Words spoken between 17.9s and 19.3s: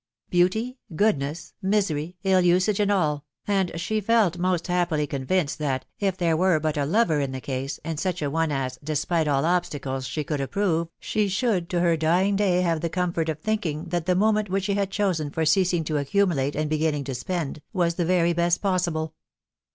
the very best possible.